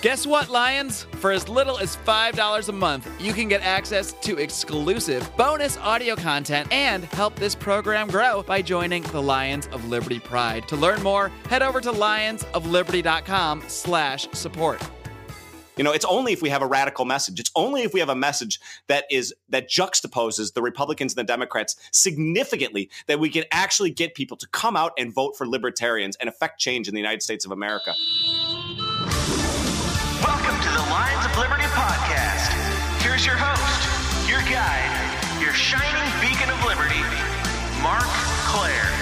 [0.00, 1.08] Guess what, Lions?
[1.14, 6.14] For as little as $5 a month, you can get access to exclusive bonus audio
[6.14, 10.68] content and help this program grow by joining the Lions of Liberty Pride.
[10.68, 14.80] To learn more, head over to lionsofliberty.com slash support.
[15.76, 17.40] You know, it's only if we have a radical message.
[17.40, 21.32] It's only if we have a message that is that juxtaposes the Republicans and the
[21.32, 26.14] Democrats significantly that we can actually get people to come out and vote for libertarians
[26.16, 27.94] and affect change in the United States of America.
[33.18, 37.02] Here's your host, your guide, your shining beacon of liberty,
[37.82, 38.06] Marc
[38.46, 38.98] Clair.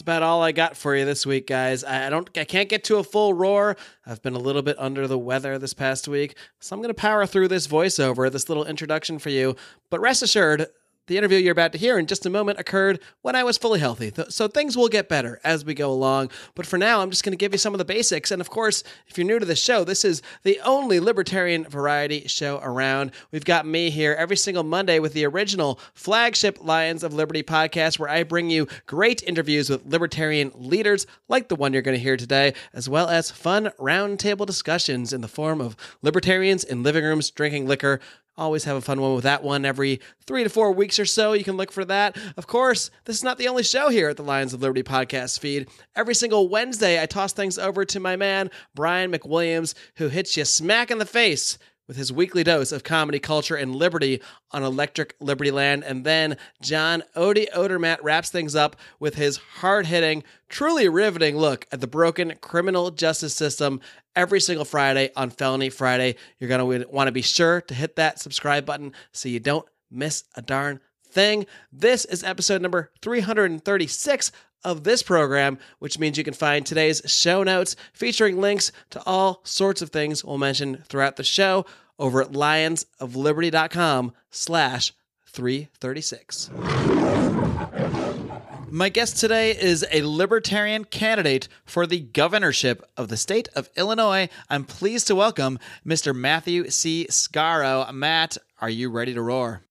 [0.00, 1.84] That's about all I got for you this week, guys.
[1.84, 3.76] I don't, I can't get to a full roar.
[4.06, 6.94] I've been a little bit under the weather this past week, so I'm going to
[6.94, 9.56] power through this voiceover, this little introduction for you.
[9.90, 10.68] But rest assured,
[11.06, 13.80] the interview you're about to hear in just a moment occurred when I was fully
[13.80, 16.30] healthy, so things will get better as we go along.
[16.54, 18.30] But for now, I'm just going to give you some of the basics.
[18.30, 22.28] And of course, if you're new to the show, this is the only libertarian variety
[22.28, 23.12] show around.
[23.32, 27.98] We've got me here every single Monday with the original flagship Lions of Liberty podcast,
[27.98, 32.02] where I bring you great interviews with libertarian leaders like the one you're going to
[32.02, 37.04] hear today, as well as fun roundtable discussions in the form of libertarians in living
[37.04, 38.00] rooms drinking liquor.
[38.36, 41.32] Always have a fun one with that one every three to four weeks or so.
[41.34, 42.16] You can look for that.
[42.36, 45.38] Of course, this is not the only show here at the Lions of Liberty podcast
[45.40, 45.68] feed.
[45.94, 50.44] Every single Wednesday, I toss things over to my man, Brian McWilliams, who hits you
[50.44, 51.58] smack in the face
[51.90, 55.82] with his weekly dose of comedy, culture, and liberty on Electric Liberty Land.
[55.82, 61.66] And then John Odie Odermatt wraps things up with his hard hitting, truly riveting look
[61.72, 63.80] at the broken criminal justice system
[64.14, 66.14] every single Friday on Felony Friday.
[66.38, 69.66] You're going to want to be sure to hit that subscribe button so you don't
[69.90, 70.78] miss a darn
[71.08, 71.44] thing.
[71.72, 74.30] This is episode number 336
[74.64, 79.40] of this program, which means you can find today's show notes featuring links to all
[79.44, 81.66] sorts of things we'll mention throughout the show
[81.98, 84.92] over at lionsofliberty.com slash
[85.26, 86.50] 336.
[88.72, 94.28] My guest today is a libertarian candidate for the governorship of the state of Illinois.
[94.48, 96.14] I'm pleased to welcome Mr.
[96.14, 97.06] Matthew C.
[97.10, 97.92] Scaro.
[97.92, 99.62] Matt, are you ready to roar?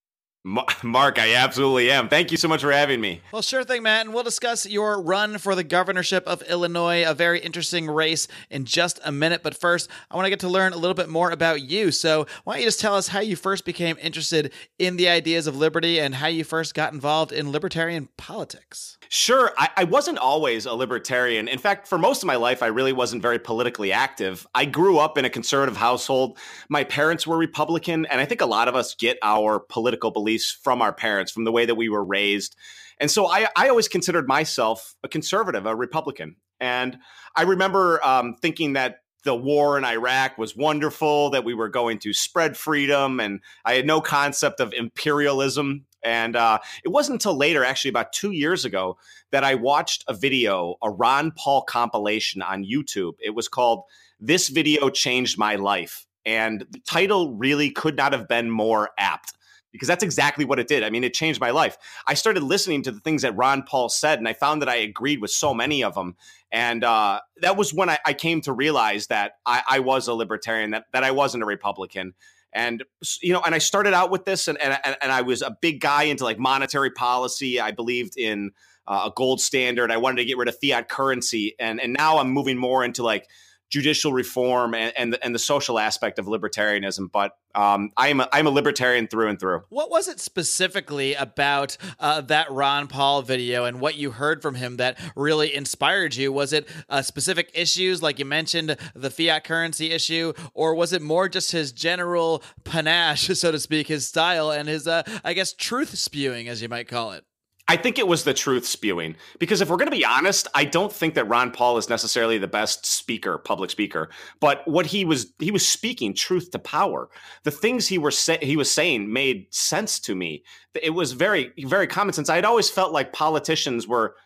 [0.42, 2.08] Ma- Marc, I absolutely am.
[2.08, 3.20] Thank you so much for having me.
[3.32, 4.06] Well, sure thing, Matt.
[4.06, 8.64] And we'll discuss your run for the governorship of Illinois, a very interesting race, in
[8.64, 9.42] just a minute.
[9.42, 11.90] But first, I want to get to learn a little bit more about you.
[11.90, 15.46] So, why don't you just tell us how you first became interested in the ideas
[15.46, 18.96] of liberty and how you first got involved in libertarian politics?
[19.10, 21.48] Sure, I, I wasn't always a libertarian.
[21.48, 24.46] In fact, for most of my life, I really wasn't very politically active.
[24.54, 26.38] I grew up in a conservative household.
[26.68, 30.29] My parents were Republican, and I think a lot of us get our political beliefs
[30.38, 32.56] from our parents, from the way that we were raised.
[32.98, 36.36] And so I, I always considered myself a conservative, a Republican.
[36.60, 36.98] And
[37.34, 41.98] I remember um, thinking that the war in Iraq was wonderful, that we were going
[42.00, 45.86] to spread freedom, and I had no concept of imperialism.
[46.02, 48.96] And uh, it wasn't until later, actually about two years ago,
[49.32, 53.14] that I watched a video, a Ron Paul compilation on YouTube.
[53.18, 53.84] It was called
[54.18, 56.06] This Video Changed My Life.
[56.24, 59.32] And the title really could not have been more apt
[59.72, 60.82] because that's exactly what it did.
[60.82, 61.76] I mean, it changed my life.
[62.06, 64.76] I started listening to the things that Ron Paul said, and I found that I
[64.76, 66.16] agreed with so many of them.
[66.50, 70.14] And uh, that was when I, I, came to realize that I, I, was a
[70.14, 72.14] libertarian, that, that I wasn't a Republican.
[72.52, 72.82] And
[73.22, 75.80] you know, and I started out with this, and and, and I was a big
[75.80, 77.60] guy into like monetary policy.
[77.60, 78.50] I believed in
[78.88, 79.92] uh, a gold standard.
[79.92, 83.04] I wanted to get rid of fiat currency, and and now I'm moving more into
[83.04, 83.28] like
[83.70, 87.10] judicial reform and and the, and the social aspect of libertarianism.
[87.10, 89.62] But um, I'm a, I'm a libertarian through and through.
[89.70, 94.56] What was it specifically about uh, that Ron Paul video and what you heard from
[94.56, 96.32] him that really inspired you?
[96.32, 101.02] Was it uh, specific issues like you mentioned the fiat currency issue, or was it
[101.02, 105.52] more just his general panache, so to speak, his style and his uh, I guess
[105.52, 107.24] truth spewing, as you might call it?
[107.70, 110.64] I think it was the truth spewing because if we're going to be honest, I
[110.64, 114.10] don't think that Ron Paul is necessarily the best speaker, public speaker.
[114.40, 117.08] But what he was he was speaking truth to power.
[117.44, 120.42] The things he were say, he was saying made sense to me.
[120.82, 122.28] It was very very common sense.
[122.28, 124.16] I had always felt like politicians were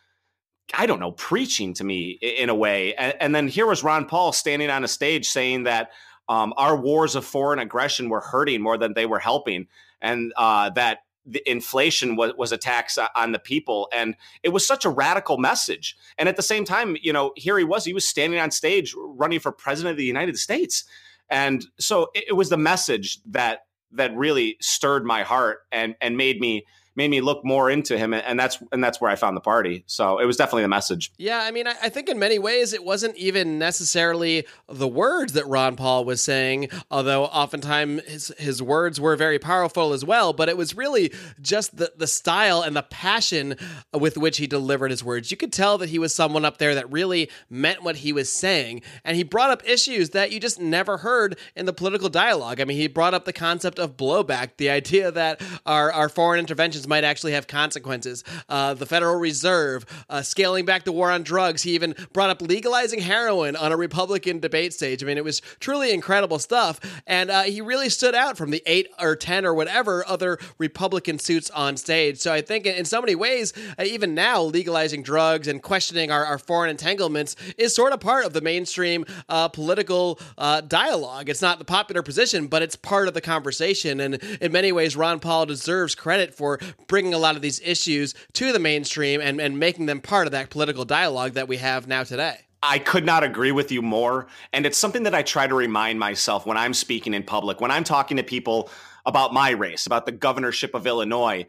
[0.72, 2.94] I don't know, preaching to me in a way.
[2.94, 5.90] And, and then here was Ron Paul standing on a stage saying that
[6.30, 9.66] um, our wars of foreign aggression were hurting more than they were helping,
[10.00, 14.66] and uh, that the inflation was, was a tax on the people and it was
[14.66, 15.96] such a radical message.
[16.18, 18.94] And at the same time you know here he was he was standing on stage
[18.96, 20.84] running for president of the united states.
[21.30, 26.16] And so it, it was the message that that really stirred my heart and and
[26.16, 26.64] made me
[26.96, 29.84] made me look more into him, and that's and that's where I found the party.
[29.86, 31.12] So it was definitely the message.
[31.18, 35.32] Yeah, I mean, I, I think in many ways it wasn't even necessarily the words
[35.32, 40.32] that Ron Paul was saying, although oftentimes his his words were very powerful as well.
[40.32, 43.56] But it was really just the the style and the passion
[43.92, 45.30] with which he delivered his words.
[45.30, 48.30] You could tell that he was someone up there that really meant what he was
[48.30, 52.60] saying, and he brought up issues that you just never heard in the political dialogue.
[52.60, 56.38] I mean, he brought up the concept of blowback, the idea that our our foreign
[56.38, 58.24] interventions might actually have consequences.
[58.48, 61.62] Uh, the Federal Reserve, uh, scaling back the war on drugs.
[61.62, 65.02] He even brought up legalizing heroin on a Republican debate stage.
[65.02, 66.80] I mean, it was truly incredible stuff.
[67.06, 71.18] And uh, he really stood out from the eight or 10 or whatever other Republican
[71.18, 72.18] suits on stage.
[72.18, 76.24] So I think in so many ways, uh, even now, legalizing drugs and questioning our,
[76.24, 81.28] our, foreign entanglements is sort of part of the mainstream uh, political uh, dialogue.
[81.28, 84.00] It's not the popular position, but it's part of the conversation.
[84.00, 88.14] And in many ways, Ron Paul deserves credit for bringing a lot of these issues
[88.34, 91.86] to the mainstream and, and making them part of that political dialogue that we have
[91.86, 92.38] now today.
[92.62, 94.26] I could not agree with you more.
[94.52, 97.70] And it's something that I try to remind myself when I'm speaking in public, when
[97.70, 98.70] I'm talking to people
[99.04, 101.46] about my race, about the governorship of Illinois.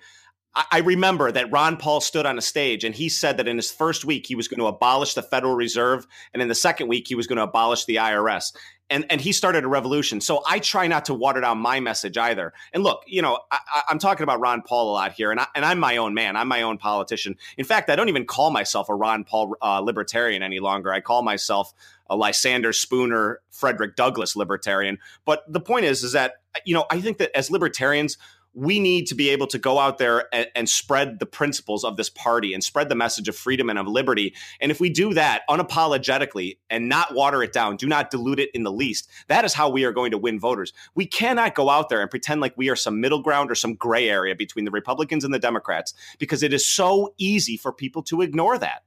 [0.72, 3.72] I remember that Ron Paul stood on a stage and he said that in his
[3.72, 7.10] first week he was going to abolish the Federal Reserve, and in the second week
[7.10, 8.56] he was going to abolish the IRS
[8.90, 10.22] and and he started a revolution.
[10.22, 12.54] So I try not to water down my message either.
[12.74, 15.48] And look, you know, I, am talking about Ron Paul a lot here, and I,
[15.56, 16.36] and I'm my own man.
[16.36, 17.36] I'm my own politician.
[17.58, 20.92] In fact, I don't even call myself a Ron Paul uh, libertarian any longer.
[20.92, 21.74] I call myself
[22.10, 25.00] a Lysander Spooner, Frederick Douglass libertarian.
[25.26, 28.18] But the point is, is that you know, I think that as libertarians,
[28.56, 31.98] we need to be able to go out there and, and, spread the principles of
[31.98, 34.34] this party and spread the message of freedom and of liberty.
[34.62, 38.50] And if we do that unapologetically and not water it down, do not dilute it
[38.54, 40.74] in the least, that is how we are going to win voters.
[40.96, 43.76] We cannot go out there and pretend like we are some middle ground or some
[43.76, 48.04] gray area between the Republicans and the Democrats because it is so easy for people
[48.04, 48.84] to ignore that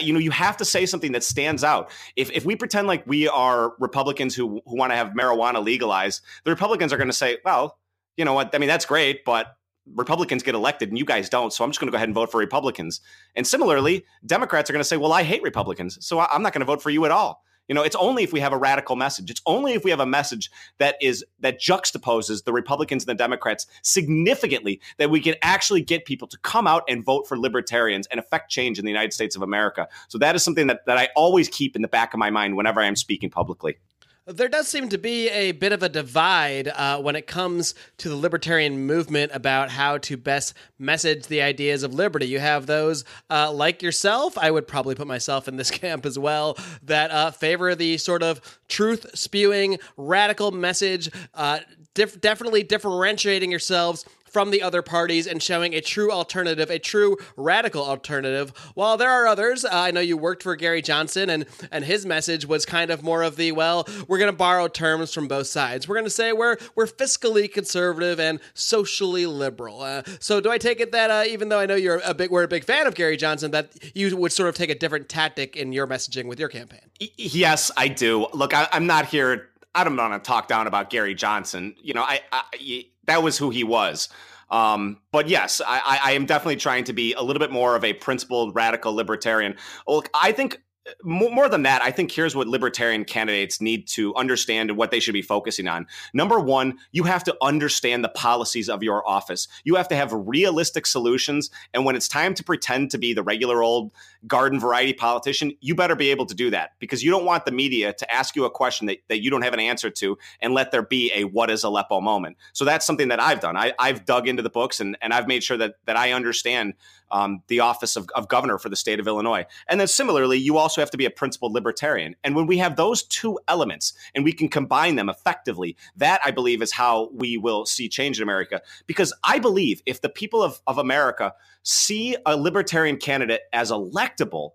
[0.00, 1.88] you know, you have to say something that stands out.
[2.16, 6.22] If, if we pretend like we are Republicans who, who want to have marijuana legalized,
[6.44, 7.78] the Republicans are going to say, well,
[8.16, 8.54] you know what?
[8.54, 9.56] I mean, that's great, but
[9.94, 11.52] Republicans get elected and you guys don't.
[11.52, 13.00] So I'm just going to go ahead and vote for Republicans.
[13.34, 15.98] And similarly, Democrats are going to say, well, I hate Republicans.
[16.04, 17.44] So I'm not going to vote for you at all.
[17.68, 19.30] You know, it's only if we have a radical message.
[19.30, 23.14] It's only if we have a message that is that juxtaposes the Republicans and the
[23.14, 28.06] Democrats significantly that we can actually get people to come out and vote for libertarians
[28.08, 29.88] and affect change in the United States of America.
[30.08, 32.54] So that is something that, that I always keep in the back of my mind
[32.54, 33.78] whenever I am speaking publicly.
[34.26, 38.08] There does seem to be a bit of a divide uh, when it comes to
[38.08, 42.26] the libertarian movement about how to best message the ideas of liberty.
[42.26, 46.18] You have those uh, like yourself, I would probably put myself in this camp as
[46.18, 51.58] well, that uh, favor the sort of truth spewing, radical message, uh,
[51.92, 57.16] dif- definitely differentiating yourselves from the other parties and showing a true alternative, a true
[57.36, 58.52] radical alternative.
[58.74, 62.04] While there are others, uh, I know you worked for Gary Johnson, and and his
[62.04, 65.46] message was kind of more of the well, we're going to borrow terms from both
[65.46, 65.88] sides.
[65.88, 69.82] We're going to say we're we're fiscally conservative and socially liberal.
[69.82, 72.30] Uh, so do I take it that uh, even though I know you're a big
[72.30, 75.08] we're a big fan of Gary Johnson, that you would sort of take a different
[75.08, 76.80] tactic in your messaging with your campaign?
[76.98, 78.26] Yes, I do.
[78.32, 81.74] Look, I, I'm not here I don't want to talk down about Gary Johnson.
[81.80, 84.08] You know, I, I that was who he was.
[84.50, 87.82] Um, but yes, I, I, am definitely trying to be a little bit more of
[87.82, 89.56] a principled radical libertarian.
[89.88, 90.60] Look, I think
[91.02, 95.00] more than that, I think here's what libertarian candidates need to understand and what they
[95.00, 95.86] should be focusing on.
[96.12, 99.48] Number one, you have to understand the policies of your office.
[99.64, 101.50] You have to have realistic solutions.
[101.72, 103.92] And when it's time to pretend to be the regular old
[104.26, 107.52] garden variety politician, you better be able to do that because you don't want the
[107.52, 110.54] media to ask you a question that, that you don't have an answer to and
[110.54, 112.36] let there be a what is Aleppo moment.
[112.52, 113.56] So that's something that I've done.
[113.56, 116.74] I, I've dug into the books and, and I've made sure that, that I understand
[117.10, 119.46] um, the office of, of governor for the state of Illinois.
[119.68, 122.16] And then similarly, you also have to be a principled libertarian.
[122.24, 126.32] And when we have those two elements and we can combine them effectively, that I
[126.32, 128.62] believe is how we will see change in America.
[128.86, 133.70] Because I believe if the people of, of America see a libertarian candidate as
[134.14, 134.50] electable,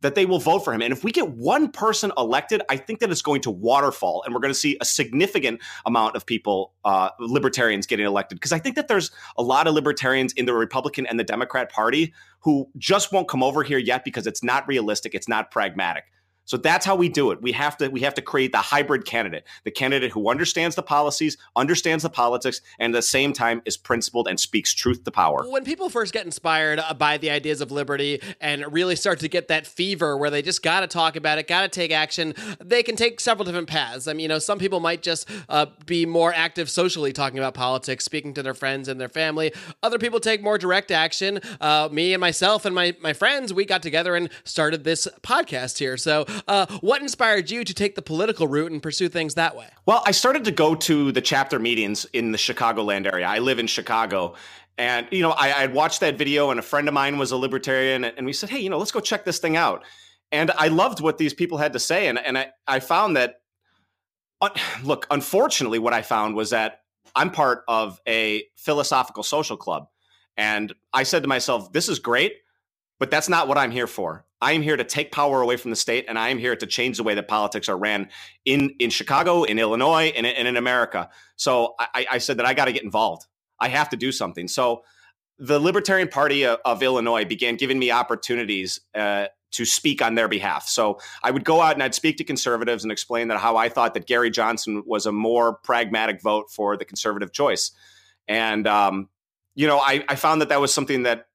[0.00, 0.82] that they will vote for him.
[0.82, 4.34] And if we get one person elected, I think that it's going to waterfall and
[4.34, 8.36] we're going to see a significant amount of people, uh, libertarians, getting elected.
[8.36, 11.72] Because I think that there's a lot of libertarians in the Republican and the Democrat
[11.72, 16.04] Party who just won't come over here yet because it's not realistic, it's not pragmatic.
[16.44, 17.40] So that's how we do it.
[17.40, 20.82] We have to we have to create the hybrid candidate, the candidate who understands the
[20.82, 25.10] policies, understands the politics, and at the same time is principled and speaks truth to
[25.10, 25.44] power.
[25.48, 29.28] When people first get inspired uh, by the ideas of liberty and really start to
[29.28, 32.34] get that fever where they just got to talk about it, got to take action,
[32.62, 34.06] they can take several different paths.
[34.06, 37.54] I mean, you know, some people might just uh, be more active socially talking about
[37.54, 39.52] politics, speaking to their friends and their family.
[39.82, 41.40] Other people take more direct action.
[41.60, 45.78] Uh, me and myself and my my friends, we got together and started this podcast
[45.78, 45.96] here.
[45.96, 49.66] So uh, what inspired you to take the political route and pursue things that way?
[49.86, 53.26] Well, I started to go to the chapter meetings in the Chicagoland area.
[53.26, 54.34] I live in Chicago.
[54.76, 57.36] And, you know, I, had watched that video, and a friend of mine was a
[57.36, 59.84] libertarian, and we said, hey, you know, let's go check this thing out.
[60.32, 62.08] And I loved what these people had to say.
[62.08, 63.40] And, and I, I found that,
[64.84, 66.80] look, unfortunately, what I found was that
[67.14, 69.88] I'm part of a philosophical social club.
[70.36, 72.38] And I said to myself, this is great,
[72.98, 74.24] but that's not what I'm here for.
[74.44, 76.66] I am here to take power away from the state, and I am here to
[76.66, 78.10] change the way that politics are ran
[78.44, 81.08] in in Chicago, in Illinois, and, and in America.
[81.36, 83.26] So I, I said that I got to get involved.
[83.58, 84.46] I have to do something.
[84.46, 84.84] So
[85.38, 90.28] the Libertarian Party of, of Illinois began giving me opportunities uh, to speak on their
[90.28, 90.68] behalf.
[90.68, 93.70] So I would go out and I'd speak to conservatives and explain that how I
[93.70, 97.70] thought that Gary Johnson was a more pragmatic vote for the conservative choice.
[98.28, 99.08] And um,
[99.54, 101.28] you know, I, I found that that was something that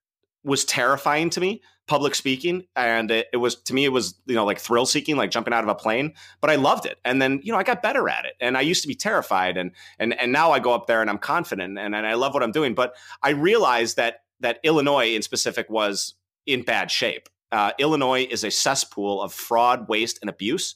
[0.43, 4.36] was terrifying to me public speaking and it, it, was to me it was you
[4.36, 7.00] know like thrill seeking like jumping out of a plane but i loved it.
[7.03, 9.58] And then you know i got better at it and i used to be terrified
[9.58, 12.36] and and and now i go up there and i'm confident and, and i love
[12.36, 12.93] what i'm doing but
[13.24, 16.13] i realized that that illinois in specific was
[16.46, 17.27] in bad shape.
[17.51, 20.75] Uh, illinois is a cesspool of fraud waste and abuse.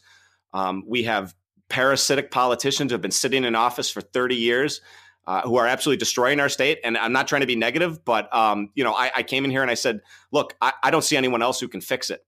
[0.51, 1.35] Um, we have
[1.69, 4.81] parasitic politicians who have been sitting in office for 30 years
[5.25, 6.79] uh, who are absolutely destroying our state.
[6.83, 9.51] And I'm not trying to be negative, but um, you know, I, I, came in
[9.51, 10.01] here and I said,
[10.31, 12.25] look, I, I, don't see anyone else who can fix it.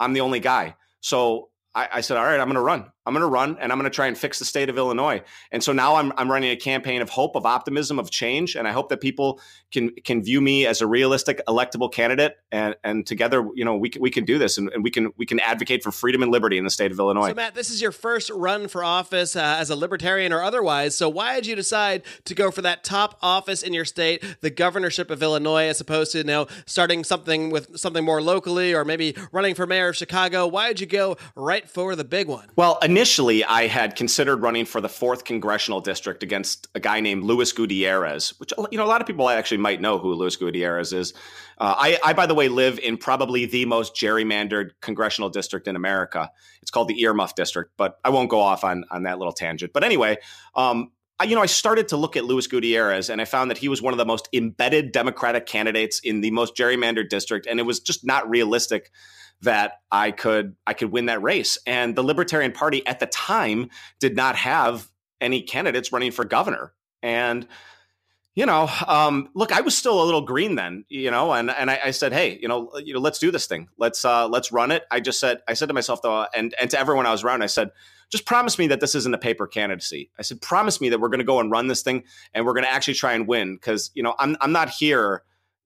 [0.00, 0.76] I'm the only guy.
[1.00, 2.90] So I, I said, all right, I'm going to run.
[3.08, 5.22] I'm going to run and I'm going to try and fix the state of Illinois.
[5.50, 8.54] And so now I'm, I'm running a campaign of hope, of optimism, of change.
[8.54, 9.40] And I hope that people
[9.72, 12.36] can can view me as a realistic electable candidate.
[12.52, 15.10] And, and together, you know, we can, we can do this and, and we can
[15.16, 17.28] we can advocate for freedom and liberty in the state of Illinois.
[17.28, 20.94] So Matt, this is your first run for office uh, as a libertarian or otherwise.
[20.94, 24.50] So why did you decide to go for that top office in your state, the
[24.50, 28.84] governorship of Illinois, as opposed to you know starting something with something more locally or
[28.84, 30.46] maybe running for mayor of Chicago?
[30.46, 32.48] Why did you go right for the big one?
[32.56, 37.24] Well, initially, I had considered running for the fourth congressional district against a guy named
[37.24, 40.92] Luis Gutierrez, which you know a lot of people actually might know who Luis Gutierrez
[40.92, 41.14] is.
[41.56, 45.74] Uh, I, I, by the way, live in probably the most gerrymandered congressional district in
[45.74, 46.30] America.
[46.62, 49.72] It's called the Earmuff District, but I won't go off on on that little tangent.
[49.72, 50.18] But anyway,
[50.54, 53.58] um, I, you know, I started to look at Luis Gutierrez, and I found that
[53.58, 57.58] he was one of the most embedded Democratic candidates in the most gerrymandered district, and
[57.58, 58.90] it was just not realistic
[59.42, 61.58] that I could I could win that race.
[61.66, 64.90] And the Libertarian Party at the time did not have
[65.20, 66.72] any candidates running for governor.
[67.02, 67.46] And
[68.34, 71.68] you know, um, look, I was still a little green then, you know, and and
[71.72, 73.68] I, I, said, hey, you know, you know, let's do this thing.
[73.78, 74.84] Let's uh, let's run it.
[74.92, 77.42] I just said, I said to myself though, and and to everyone I was around,
[77.42, 77.70] I said,
[78.10, 80.12] just promise me that this isn't a paper candidacy.
[80.20, 82.52] I said, promise me that we're going to go and run this thing, and we're
[82.52, 85.24] going to actually try and win, because you know, I'm I'm not here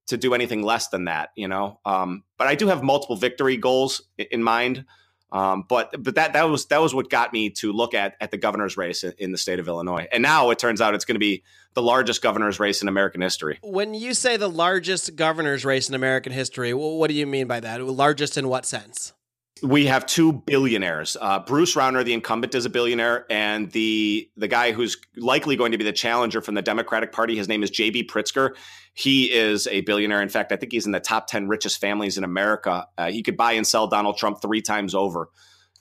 [0.08, 1.80] to do anything less than that, you know.
[1.84, 4.84] Um, but I do have multiple victory goals in mind.
[5.30, 8.30] Um, but but that that was that was what got me to look at at
[8.30, 10.06] the governor's race in the state of Illinois.
[10.12, 11.42] And now it turns out it's going to be
[11.72, 13.58] the largest governor's race in American history.
[13.62, 17.60] When you say the largest governor's race in American history, what do you mean by
[17.60, 17.82] that?
[17.82, 19.14] Largest in what sense?
[19.62, 21.16] We have two billionaires.
[21.20, 25.72] Uh, Bruce Rauner, the incumbent, is a billionaire, and the the guy who's likely going
[25.72, 28.04] to be the challenger from the Democratic Party, his name is J.B.
[28.04, 28.50] Pritzker.
[28.94, 30.20] He is a billionaire.
[30.20, 32.86] In fact, I think he's in the top ten richest families in America.
[32.98, 35.28] Uh, he could buy and sell Donald Trump three times over.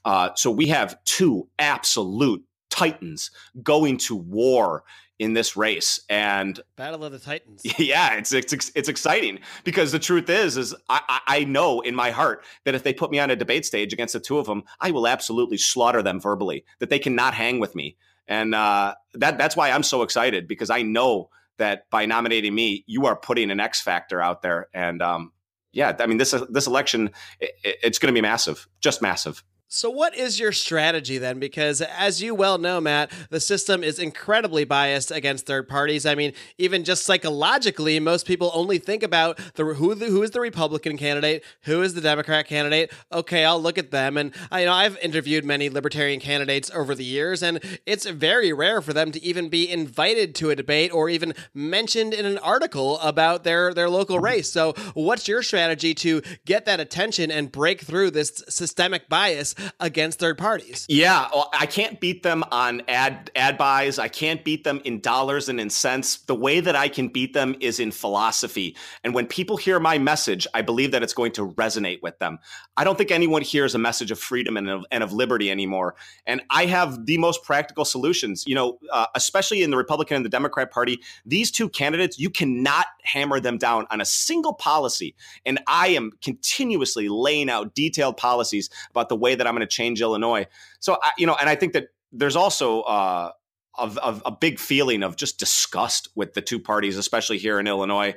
[0.05, 4.83] Uh, so we have two absolute titans going to war
[5.21, 6.01] in this race.
[6.09, 7.61] And battle of the titans.
[7.77, 12.09] Yeah it's it's, it's exciting because the truth is is I, I know in my
[12.09, 14.63] heart that if they put me on a debate stage against the two of them
[14.79, 17.97] i will absolutely slaughter them verbally that they cannot hang with me.
[18.27, 22.83] And uh, that that's why i'm so excited because i know that by nominating me
[22.87, 24.69] you are putting an x factor out there.
[24.73, 25.31] And um,
[25.71, 29.89] yeah i mean this this election it, it's going to be massive just massive so,
[29.89, 31.39] what is your strategy then?
[31.39, 36.05] Because, as you well know, Matt, the system is incredibly biased against third parties.
[36.05, 40.31] I mean, even just psychologically, most people only think about the who the, who is
[40.31, 42.91] the Republican candidate, who is the Democrat candidate.
[43.13, 46.93] Okay, I'll look at them, and I you know I've interviewed many libertarian candidates over
[46.93, 50.93] the years, and it's very rare for them to even be invited to a debate
[50.93, 54.51] or even mentioned in an article about their their local race.
[54.51, 59.55] So, what's your strategy to get that attention and break through this systemic bias?
[59.79, 60.85] Against third parties.
[60.89, 63.99] Yeah, well, I can't beat them on ad ad buys.
[63.99, 66.17] I can't beat them in dollars and in cents.
[66.17, 68.75] The way that I can beat them is in philosophy.
[69.03, 72.39] And when people hear my message, I believe that it's going to resonate with them.
[72.77, 75.95] I don't think anyone hears a message of freedom and of, and of liberty anymore.
[76.25, 78.43] And I have the most practical solutions.
[78.47, 82.29] You know, uh, especially in the Republican and the Democrat Party, these two candidates, you
[82.29, 85.15] cannot hammer them down on a single policy.
[85.45, 89.73] And I am continuously laying out detailed policies about the way that I'm going to
[89.75, 90.47] change Illinois.
[90.79, 93.31] So, I, you know, and I think that there's also uh,
[93.75, 97.67] of, of, a big feeling of just disgust with the two parties, especially here in
[97.67, 98.15] Illinois.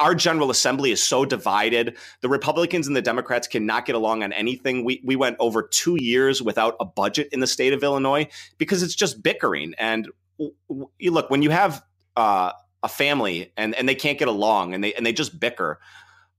[0.00, 1.96] Our General Assembly is so divided.
[2.22, 4.84] The Republicans and the Democrats cannot get along on anything.
[4.84, 8.82] We, we went over two years without a budget in the state of Illinois because
[8.82, 9.74] it's just bickering.
[9.78, 10.08] And
[10.38, 11.84] you look, when you have
[12.16, 15.78] uh, a family and, and they can't get along and they, and they just bicker,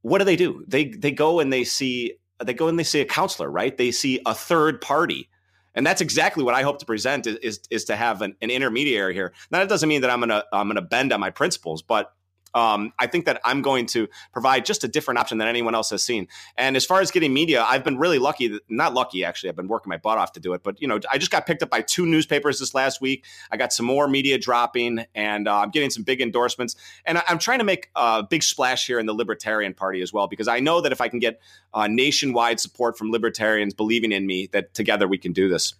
[0.02, 0.66] what do they do?
[0.68, 3.78] They, they go and they see Uh, they go and they see a counselor, right?
[3.78, 5.30] They see a third party.
[5.76, 8.50] And that's exactly what I hope to present is, is, is to have an, an,
[8.50, 9.32] intermediary here.
[9.52, 12.12] Now, that doesn't mean that I'm gonna I'm gonna bend on my principles, but
[12.54, 15.90] um, I think that I'm going to provide just a different option than anyone else
[15.92, 16.28] has seen.
[16.58, 18.60] And as far as getting media, I've been really lucky.
[18.70, 19.50] Not lucky, actually.
[19.50, 20.64] I've been working my butt off to do it.
[20.64, 23.26] But you know, I just got picked up by two newspapers this last week.
[23.52, 26.76] I got some more media dropping, and uh, I'm getting some big endorsements.
[27.06, 30.12] And I- am trying to make a big splash here in the Libertarian Party as
[30.12, 31.42] well, because I know that if I can get
[31.74, 35.76] uh, nationwide support from libertarians believing in me, that together we can do this.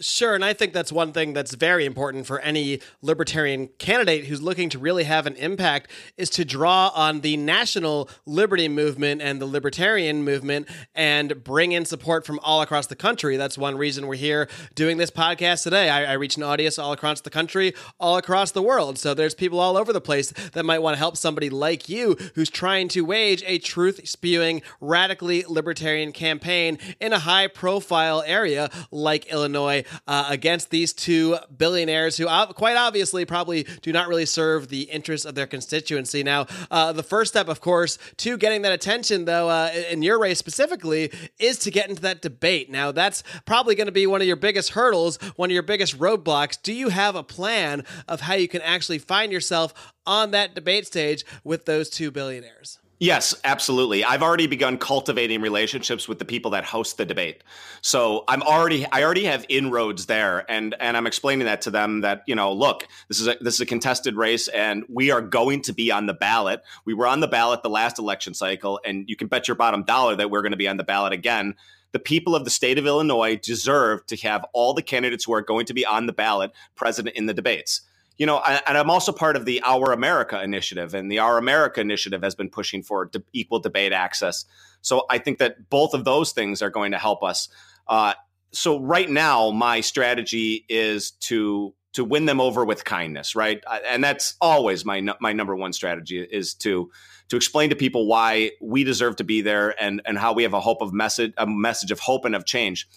[0.00, 4.40] Sure, and I think that's one thing that's very important for any libertarian candidate who's
[4.40, 9.40] looking to really have an impact is to draw on the national liberty movement and
[9.40, 13.36] the libertarian movement and bring in support from all across the country.
[13.36, 15.90] That's one reason we're here doing this podcast today.
[15.90, 19.00] I, I reach an audience all across the country, all across the world.
[19.00, 22.16] So there's people all over the place that might want to help somebody like you
[22.36, 28.70] who's trying to wage a truth spewing, radically libertarian campaign in a high profile area
[28.92, 34.68] like Illinois uh, against these two billionaires who quite obviously probably do not really serve
[34.68, 36.22] the interests of their constituency.
[36.22, 40.18] Now, uh, the first step, of course, to getting that attention, though, uh, in your
[40.18, 42.70] race specifically, is to get into that debate.
[42.70, 45.98] Now, that's probably going to be one of your biggest hurdles, one of your biggest
[45.98, 46.60] roadblocks.
[46.60, 50.86] Do you have a plan of how you can actually find yourself on that debate
[50.86, 52.78] stage with those two billionaires?
[53.00, 54.02] Yes, absolutely.
[54.02, 57.44] I've already begun cultivating relationships with the people that host the debate.
[57.80, 62.00] So I'm already I already have inroads there and and I'm explaining that to them
[62.00, 65.22] that, you know, look, this is a this is a contested race and we are
[65.22, 66.62] going to be on the ballot.
[66.84, 69.84] We were on the ballot the last election cycle and you can bet your bottom
[69.84, 71.54] dollar that we're going to be on the ballot again.
[71.92, 75.40] The people of the state of Illinois deserve to have all the candidates who are
[75.40, 77.82] going to be on the ballot present in the debates
[78.18, 81.80] you know, and I'm also part of the Our America initiative, and the Our America
[81.80, 84.44] initiative has been pushing for de- equal debate access.
[84.82, 87.48] So I think that both of those things are going to help us.
[87.86, 88.14] Uh,
[88.52, 93.62] so right now, my strategy is to to win them over with kindness, right?
[93.86, 96.90] And that's always my my number one strategy is to
[97.28, 100.54] to explain to people why we deserve to be there and and how we have
[100.54, 102.88] a hope of message a message of hope and of change.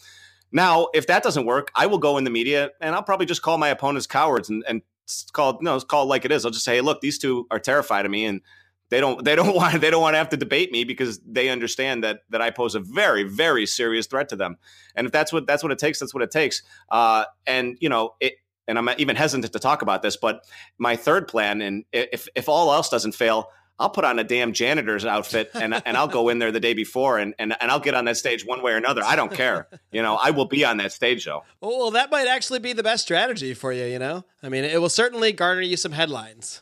[0.51, 3.41] Now, if that doesn't work, I will go in the media and I'll probably just
[3.41, 4.81] call my opponents cowards and, and
[5.23, 6.45] it's called no, it's called like it is.
[6.45, 8.41] I'll just say, hey, look, these two are terrified of me, and
[8.89, 11.49] they don't they don't want they don't want to have to debate me because they
[11.49, 14.57] understand that that I pose a very very serious threat to them.
[14.95, 16.61] And if that's what that's what it takes, that's what it takes.
[16.89, 18.33] Uh, and you know it.
[18.67, 20.45] And I'm even hesitant to talk about this, but
[20.77, 23.49] my third plan, and if if all else doesn't fail,
[23.81, 26.73] I'll put on a damn janitor's outfit and and I'll go in there the day
[26.73, 29.03] before and, and and I'll get on that stage one way or another.
[29.03, 29.67] I don't care.
[29.91, 31.43] You know, I will be on that stage though.
[31.59, 34.23] Well, that might actually be the best strategy for you, you know?
[34.43, 36.61] I mean, it will certainly garner you some headlines.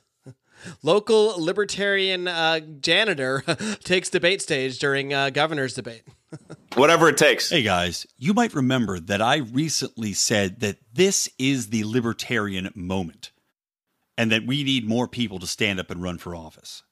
[0.82, 3.42] Local libertarian uh, janitor
[3.84, 6.04] takes debate stage during uh, governor's debate.
[6.76, 7.50] Whatever it takes.
[7.50, 13.32] Hey guys, you might remember that I recently said that this is the libertarian moment
[14.18, 16.84] and that we need more people to stand up and run for office.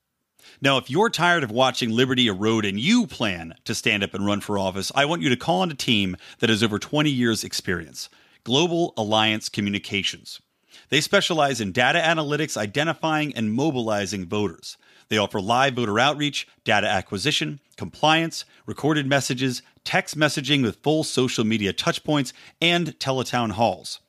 [0.60, 4.26] Now, if you're tired of watching liberty erode and you plan to stand up and
[4.26, 7.12] run for office, I want you to call on a team that has over 20
[7.12, 8.10] years' experience
[8.43, 10.41] Global Alliance Communications.
[10.89, 14.78] They specialize in data analytics, identifying and mobilizing voters.
[15.10, 21.43] They offer live voter outreach, data acquisition, compliance, recorded messages, text messaging with full social
[21.43, 24.00] media touchpoints, and teletown halls.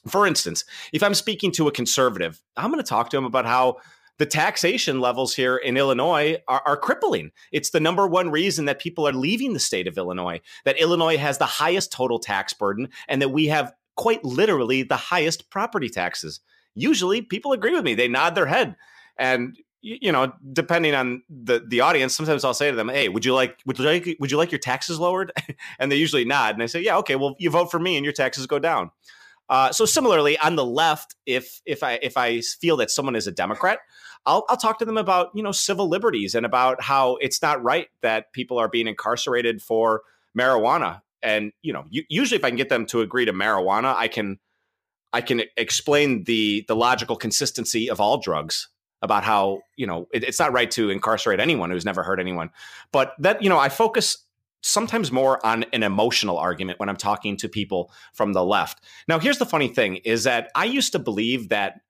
[0.06, 3.44] for instance, if I'm speaking to a conservative, I'm going to talk to him about
[3.44, 3.78] how
[4.18, 7.32] the taxation levels here in Illinois are, are, crippling.
[7.50, 11.16] It's the number one reason that people are leaving the state of Illinois, that Illinois
[11.16, 15.88] has the highest total tax burden, and that we have quite literally the highest property
[15.88, 16.40] taxes.
[16.74, 18.76] Usually people agree with me, they nod their head.
[19.18, 23.24] And you know, depending on the the audience, sometimes I'll say to them, "Hey, would
[23.24, 25.32] you like would you like would you like your taxes lowered?"
[25.80, 27.16] and they usually nod, and I say, "Yeah, okay.
[27.16, 28.92] Well, you vote for me, and your taxes go down."
[29.52, 33.26] Uh, so similarly, on the left, if if I if I feel that someone is
[33.26, 33.80] a Democrat,
[34.24, 37.62] I'll I'll talk to them about you know civil liberties and about how it's not
[37.62, 40.04] right that people are being incarcerated for
[40.36, 41.02] marijuana.
[41.22, 44.38] And you know, usually if I can get them to agree to marijuana, I can
[45.12, 48.70] I can explain the the logical consistency of all drugs
[49.02, 52.50] about how you know it, it's not right to incarcerate anyone who's never hurt anyone
[52.92, 54.18] but that you know i focus
[54.62, 58.82] sometimes more on an emotional argument when i'm talking to people from the left.
[59.08, 61.80] Now here's the funny thing is that i used to believe that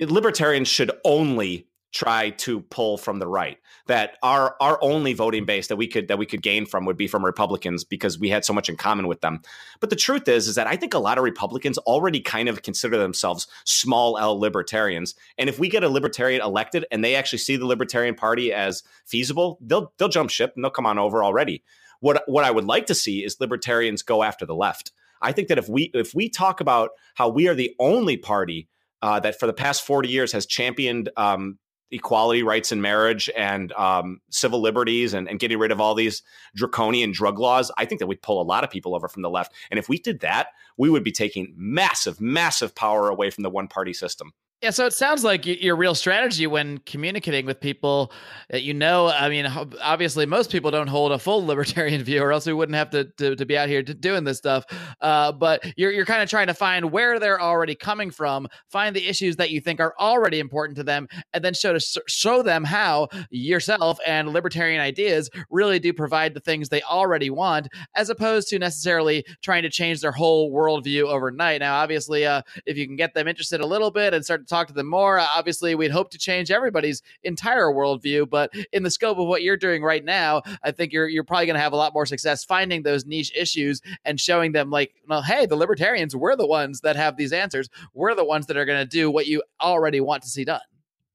[0.00, 5.68] libertarians should only try to pull from the right that our our only voting base
[5.68, 8.44] that we could that we could gain from would be from republicans because we had
[8.44, 9.40] so much in common with them.
[9.80, 12.62] But the truth is is that i think a lot of republicans already kind of
[12.62, 17.38] consider themselves small l libertarians and if we get a libertarian elected and they actually
[17.38, 21.22] see the libertarian party as feasible they'll they'll jump ship and they'll come on over
[21.22, 21.62] already
[22.04, 25.48] what what i would like to see is libertarians go after the left i think
[25.48, 28.68] that if we if we talk about how we are the only party
[29.02, 31.58] uh, that for the past 40 years has championed um,
[31.90, 36.22] equality rights in marriage and um, civil liberties and, and, getting rid of all these
[36.56, 39.30] draconian drug laws, I think that we'd pull a lot of people over from the
[39.30, 39.52] left.
[39.70, 43.50] And if we did that, we would be taking massive, massive power away from the
[43.50, 44.32] one party system.
[44.64, 48.10] Yeah, so it sounds like your real strategy when communicating with people
[48.48, 49.08] that you know.
[49.08, 49.44] I mean,
[49.82, 53.04] obviously, most people don't hold a full libertarian view, or else we wouldn't have to
[53.18, 54.64] to, to be out here doing this stuff.
[55.02, 58.96] Uh, but you're you're kind of trying to find where they're already coming from, find
[58.96, 62.42] the issues that you think are already important to them, and then show to show
[62.42, 68.08] them how yourself and libertarian ideas really do provide the things they already want, as
[68.08, 71.60] opposed to necessarily trying to change their whole worldview overnight.
[71.60, 74.68] Now, obviously, uh, if you can get them interested a little bit and start talk
[74.68, 75.18] to them more.
[75.18, 79.56] Obviously, we'd hope to change everybody's entire worldview, but in the scope of what you're
[79.56, 82.44] doing right now, I think you're you're probably going to have a lot more success
[82.44, 86.80] finding those niche issues and showing them like, well, hey, the libertarians, we're the ones
[86.80, 87.68] that have these answers.
[87.94, 90.60] We're the ones that are going to do what you already want to see done.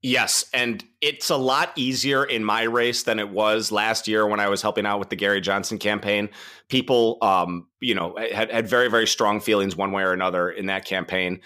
[0.02, 4.40] Yes, and it's a lot easier in my race than it was last year when
[4.40, 6.30] I was helping out with the Gary Johnson campaign.
[6.68, 10.66] People, um, you know, had, had very, very strong feelings one way or another in
[10.66, 11.40] that campaign.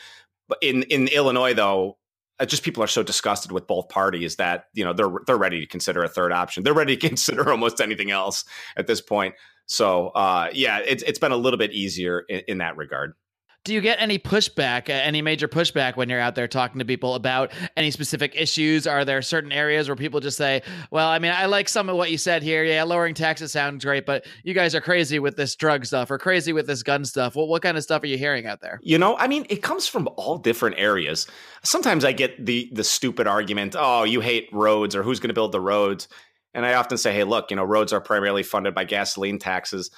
[0.49, 1.99] But in in Illinois, though,
[2.39, 5.61] uh, just people are so disgusted with both parties that you know they're they're ready
[5.61, 6.63] to consider a third option.
[6.63, 8.45] They're ready to consider almost anything else
[8.77, 9.35] at this point.
[9.67, 13.15] So uh, yeah, it's it's been a little bit easier in, in that regard.
[13.65, 17.15] Do you get any pushback, any major pushback when you're out there talking to people
[17.15, 18.87] about any specific issues?
[18.87, 21.97] Are there certain areas where people just say, well, I mean, I like some of
[21.97, 22.63] what you said here.
[22.63, 26.19] Yeah, lowering taxes sounds great, but you guys are crazy with this drug stuff or
[26.19, 27.35] crazy with this gun stuff.
[27.35, 28.81] What, what kind of stuff are you hearing out there?
[28.83, 31.27] You know, I mean, it comes from all different areas.
[31.63, 35.35] Sometimes I get the the stupid argument, "Oh, you hate roads," or "Who's going to
[35.35, 36.09] build the roads?"
[36.53, 39.91] And I often say, hey, look, you know, roads are primarily funded by gasoline taxes.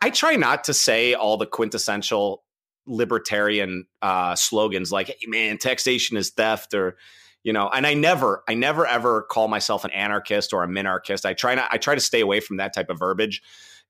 [0.00, 2.44] I try not to say all the quintessential
[2.86, 6.96] libertarian uh, slogans like, hey, man, taxation is theft or,
[7.42, 11.24] you know, and I never, I never ever call myself an anarchist or a minarchist.
[11.24, 13.42] I try not, I try to stay away from that type of verbiage.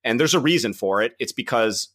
[0.05, 1.15] And there's a reason for it.
[1.19, 1.89] It's because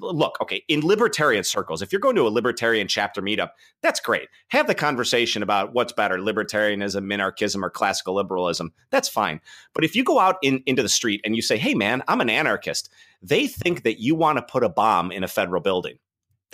[0.00, 3.50] look, okay, in libertarian circles, if you're going to a libertarian chapter meetup,
[3.82, 4.28] that's great.
[4.48, 8.72] Have the conversation about what's better, libertarianism, minarchism, or classical liberalism.
[8.90, 9.40] That's fine.
[9.74, 12.20] But if you go out in, into the street and you say, hey, man, I'm
[12.20, 12.90] an anarchist,
[13.22, 15.98] they think that you want to put a bomb in a federal building.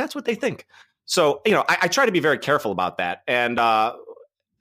[0.00, 0.64] That's what they think.
[1.04, 3.20] So, you know, I, I try to be very careful about that.
[3.28, 3.94] And uh,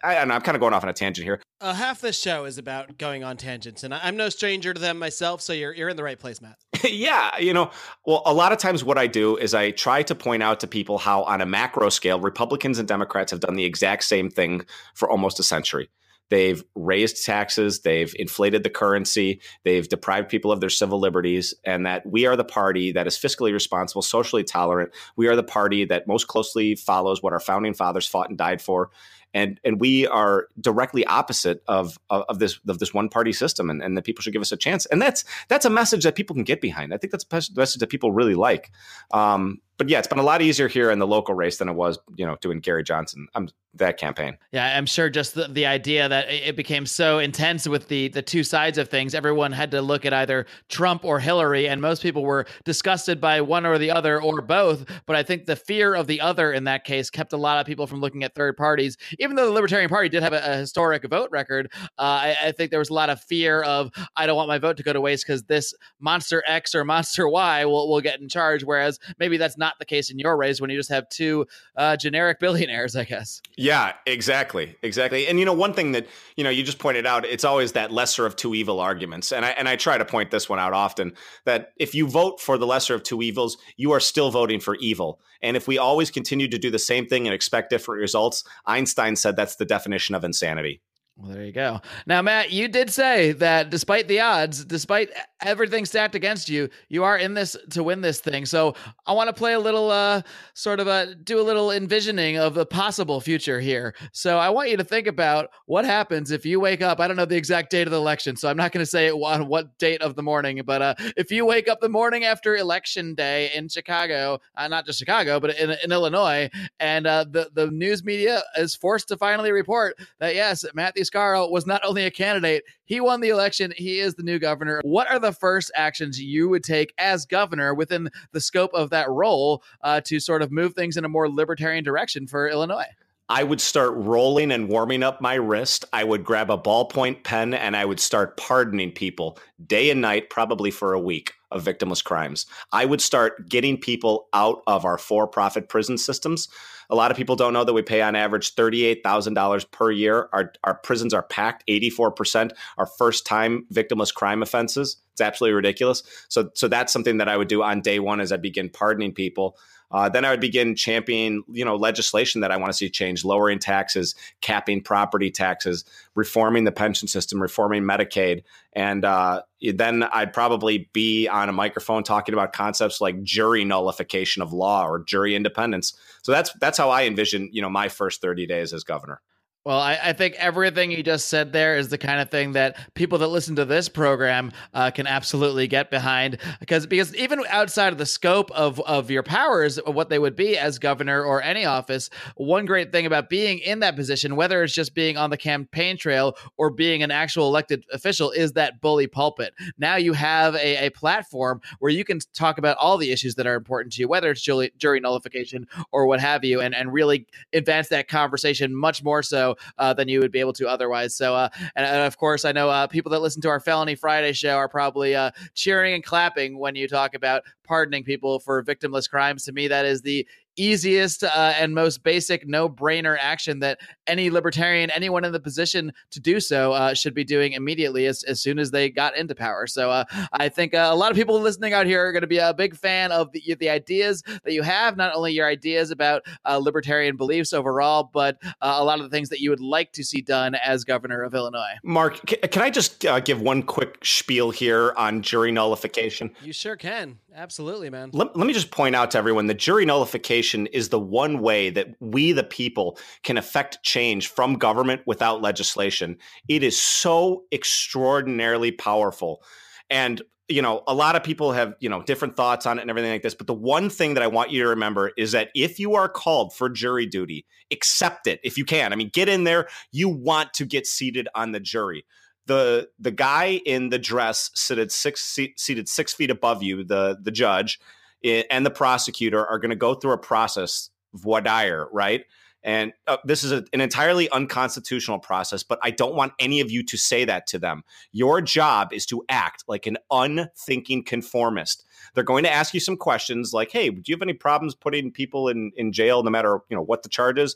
[0.04, 1.42] I, I know, I'm kind of going off on a tangent here.
[1.62, 4.82] Uh, half this show is about going on tangents, and I- I'm no stranger to
[4.82, 5.42] them myself.
[5.42, 6.58] So you're you're in the right place, Matt.
[6.84, 7.72] yeah, you know,
[8.06, 10.68] well, a lot of times what I do is I try to point out to
[10.68, 14.66] people how, on a macro scale, Republicans and Democrats have done the exact same thing
[14.96, 15.90] for almost a century.
[16.30, 21.86] They've raised taxes, they've inflated the currency, they've deprived people of their civil liberties, and
[21.86, 24.92] that we are the party that is fiscally responsible, socially tolerant.
[25.16, 28.62] We are the party that most closely follows what our founding fathers fought and died
[28.62, 28.92] for
[29.34, 33.70] and and we are directly opposite of of, of this of this one party system,
[33.70, 34.86] and, and that people should give us a chance.
[34.88, 36.94] And that's that's a message that people can get behind.
[36.94, 38.72] I think that's a message that people really like.
[39.12, 41.74] Um, but yeah, it's been a lot easier here in the local race than it
[41.74, 43.28] was, you know, doing Gary Johnson.
[43.34, 44.38] I'm that campaign.
[44.52, 48.22] Yeah, I'm sure just the, the idea that it became so intense with the the
[48.22, 52.02] two sides of things, everyone had to look at either Trump or Hillary, and most
[52.02, 54.86] people were disgusted by one or the other or both.
[55.06, 57.68] But I think the fear of the other in that case kept a lot of
[57.68, 58.98] people from looking at third parties.
[59.20, 62.52] Even though the Libertarian Party did have a, a historic vote record, uh, I, I,
[62.52, 64.94] think there was a lot of fear of I don't want my vote to go
[64.94, 68.64] to waste because this monster X or monster Y will will get in charge.
[68.64, 71.98] Whereas maybe that's not the case in your race when you just have two uh,
[71.98, 73.42] generic billionaires, I guess.
[73.58, 75.28] Yeah, exactly, exactly.
[75.28, 77.92] And you know, one thing that you know you just pointed out, it's always that
[77.92, 80.74] lesser of two evil arguments, and I and I try to point this one out
[80.74, 81.14] often
[81.46, 84.76] that if you vote for the lesser of two evils, you are still voting for
[84.76, 85.20] evil.
[85.42, 89.16] And if we always continue to do the same thing and expect different results, Einstein
[89.16, 90.82] said that's the definition of insanity.
[91.22, 91.82] Well, there you go.
[92.08, 95.10] Now, Matt, you did say that despite the odds, despite
[95.42, 98.46] everything stacked against you, you are in this to win this thing.
[98.46, 98.74] So
[99.06, 100.22] I want to play a little, uh,
[100.54, 103.96] sort of a do a little envisioning of the possible future here.
[104.14, 107.02] So I want you to think about what happens if you wake up.
[107.02, 109.12] I don't know the exact date of the election, so I'm not going to say
[109.12, 110.62] on what date of the morning.
[110.66, 114.86] But uh, if you wake up the morning after election day in Chicago, uh, not
[114.86, 119.18] just Chicago, but in, in Illinois, and uh, the the news media is forced to
[119.18, 123.74] finally report that yes, Matthew Scaro was not only a candidate, he won the election.
[123.76, 124.82] He is the new governor.
[124.84, 129.10] What are the first actions you would take as governor within the scope of that
[129.10, 132.88] role uh, to sort of move things in a more libertarian direction for Illinois?
[133.32, 135.86] I would start rolling and warming up my wrist.
[135.94, 140.32] I would grab a ballpoint pen and I would start pardoning people day and night,
[140.32, 142.48] probably for a week of victimless crimes.
[142.72, 146.48] I would start getting people out of our for profit prison systems.
[146.90, 150.30] A lot of people don't know that we pay on average $38,000 per year.
[150.34, 154.98] Our, our prisons are packed, 84% are first time victimless crime offenses.
[155.14, 156.04] It's absolutely ridiculous.
[156.30, 159.14] So, so that's something that I would do on day one as I begin pardoning
[159.14, 159.58] people.
[159.92, 163.26] Uh, then I would begin championing, you know, legislation that I want to see change,
[163.26, 165.84] lowering taxes, capping property taxes,
[166.16, 172.04] reforming the pension system, reforming Medicaid, and uh, then I'd probably be on a microphone
[172.04, 175.98] talking about concepts like jury nullification of law or jury independence.
[176.22, 179.22] So that's that's how I envision, you know, my first thirty days as governor.
[179.70, 182.76] Well, I, I, think everything you just said there is the kind of thing that
[182.96, 187.94] people that listen to this program uh, can absolutely get behind because because even outside
[187.94, 191.66] of the scope of of your powers, what they would be as governor or any
[191.66, 195.38] office, one great thing about being in that position, whether it's just being on the
[195.38, 199.54] campaign trail or being an actual elected official, is that bully pulpit.
[199.78, 203.46] Now you have a, a platform where you can talk about all the issues that
[203.46, 206.92] are important to you, whether it's jury, jury nullification or what have you, and and
[206.92, 211.16] really advance that conversation much more so uh, than you would be able to otherwise.
[211.16, 213.96] So, uh, and, and, of course, I know uh, people that listen to our Felony
[213.96, 218.64] Friday show are probably uh, cheering and clapping when you talk about pardoning people for
[218.64, 219.44] victimless crimes.
[219.46, 224.90] To me, that is the easiest uh, and most basic no-brainer action that any libertarian,
[224.92, 228.60] anyone in the position to do so, uh, should be doing immediately as, as soon
[228.60, 229.68] as they got into power.
[229.68, 232.28] So uh, I think uh, a lot of people listening out here are going to
[232.28, 235.92] be a big fan of the, the ideas that you have, not only your ideas
[235.92, 239.62] about uh, libertarian beliefs overall, but uh, a lot of the things that you would
[239.62, 241.76] like to see done as governor of Illinois.
[241.84, 246.32] Marc, can I just give one quick spiel here on jury nullification?
[246.42, 247.20] You sure can.
[247.40, 248.10] Absolutely, man.
[248.12, 251.70] Let, let me just point out to everyone the jury nullification is the one way
[251.70, 256.18] that we, the people, can affect change from government without legislation.
[256.50, 259.42] It is so extraordinarily powerful.
[259.90, 262.90] And you know, a lot of people have, you know, different thoughts on it and
[262.90, 263.36] everything like this.
[263.36, 266.10] But the one thing that I want you to remember is that if you are
[266.10, 268.92] called for jury duty, accept it if you can.
[268.92, 269.68] I mean, get in there.
[269.92, 272.04] You want to get seated on the jury
[272.46, 277.32] the the guy in the dress seated six seated six feet above you, the the
[277.32, 277.80] judge
[278.24, 282.26] and the prosecutor are going to go through a process voir dire, right?
[282.62, 286.70] And uh, this is a, an entirely unconstitutional process, but I don't want any of
[286.70, 287.84] you to say that to them.
[288.12, 291.86] Your job is to act like an unthinking conformist.
[292.14, 295.10] They're going to ask you some questions like, "Hey, do you have any problems putting
[295.12, 297.56] people in in jail, no matter you know what the charge is?"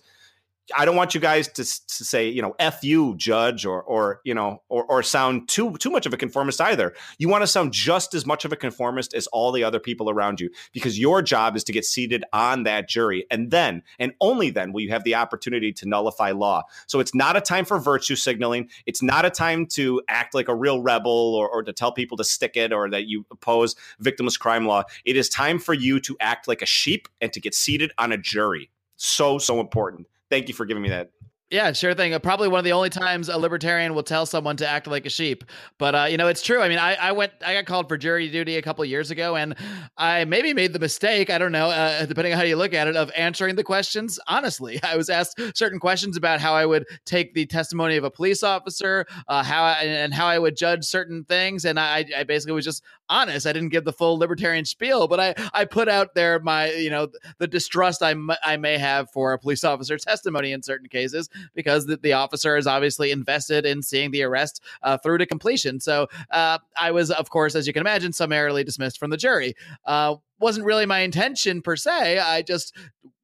[0.76, 4.22] I don't want you guys to, to say, you know, F you, judge, or or
[4.24, 6.94] you know, or or sound too too much of a conformist either.
[7.18, 10.10] You want to sound just as much of a conformist as all the other people
[10.10, 14.14] around you, because your job is to get seated on that jury, and then and
[14.22, 16.64] only then will you have the opportunity to nullify law.
[16.88, 18.70] So it's not a time for virtue signaling.
[18.86, 22.16] It's not a time to act like a real rebel or, or to tell people
[22.18, 24.84] to stick it or that you oppose victimless crime law.
[25.04, 28.14] It is time for you to act like a sheep and to get seated on
[28.14, 28.70] a jury.
[28.96, 31.12] So so important thank you for giving me that
[31.54, 32.16] yeah, sure thing.
[32.16, 35.06] Uh, probably one of the only times a libertarian will tell someone to act like
[35.06, 35.44] a sheep.
[35.78, 36.62] But uh, you know, it's true.
[36.62, 39.36] I mean, I, I went, I got called for jury duty a couple years ago,
[39.36, 39.54] and
[39.96, 41.30] I maybe made the mistake.
[41.30, 44.20] I don't know, uh, depending on how you look at it, of answering the questions
[44.28, 44.80] honestly.
[44.84, 48.42] I was asked certain questions about how I would take the testimony of a police
[48.42, 52.54] officer, uh, how I, and how I would judge certain things, and I, I basically
[52.54, 53.46] was just honest.
[53.46, 56.90] I didn't give the full libertarian spiel, but I, I put out there my, you
[56.90, 60.90] know, the distrust I, m- I may have for a police officer testimony in certain
[60.90, 65.26] cases because the, the officer is obviously invested in seeing the arrest uh, through to
[65.26, 65.80] completion.
[65.80, 69.54] So uh, I was, of course, as you can imagine, summarily dismissed from the jury.
[69.86, 72.20] Uh, wasn't really my intention per se.
[72.20, 72.76] I just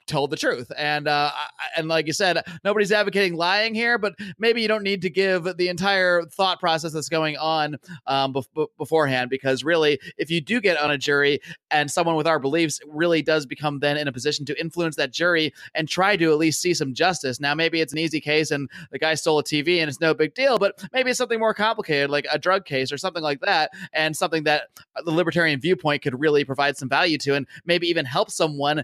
[0.09, 0.71] told the truth.
[0.77, 1.31] And uh,
[1.77, 5.43] and like you said, nobody's advocating lying here, but maybe you don't need to give
[5.57, 10.59] the entire thought process that's going on um, be- beforehand, because really, if you do
[10.59, 11.39] get on a jury
[11.71, 15.11] and someone with our beliefs really does become then in a position to influence that
[15.11, 17.39] jury and try to at least see some justice.
[17.39, 20.13] Now, maybe it's an easy case and the guy stole a TV and it's no
[20.13, 23.39] big deal, but maybe it's something more complicated, like a drug case or something like
[23.41, 24.63] that, and something that
[25.05, 28.83] the libertarian viewpoint could really provide some value to, and maybe even help someone,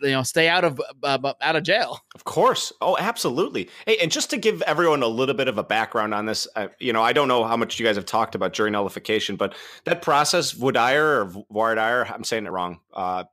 [0.00, 2.00] you know, stay out out of uh, out of jail.
[2.14, 2.72] Of course.
[2.80, 3.68] Oh, absolutely.
[3.86, 6.68] Hey, and just to give everyone a little bit of a background on this, uh,
[6.78, 9.54] you know, I don't know how much you guys have talked about jury nullification, but
[9.84, 12.80] that process, voir or voir I'm saying it wrong.
[12.92, 13.24] Uh,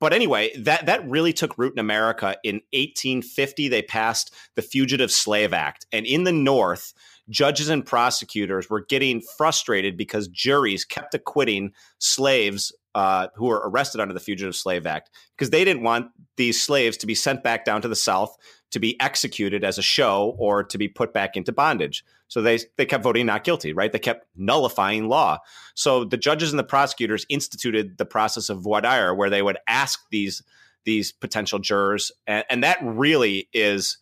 [0.00, 3.68] but anyway, that that really took root in America in 1850.
[3.68, 6.92] They passed the Fugitive Slave Act, and in the North,
[7.30, 14.00] judges and prosecutors were getting frustrated because juries kept acquitting slaves uh, who were arrested
[14.00, 17.66] under the Fugitive Slave Act because they didn't want these slaves to be sent back
[17.66, 18.34] down to the South
[18.70, 22.02] to be executed as a show or to be put back into bondage.
[22.28, 23.92] So they they kept voting not guilty, right?
[23.92, 25.40] They kept nullifying law.
[25.74, 29.58] So the judges and the prosecutors instituted the process of voir dire, where they would
[29.68, 30.42] ask these
[30.86, 33.98] these potential jurors, and, and that really is